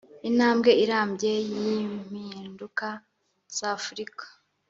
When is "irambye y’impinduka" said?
0.83-2.87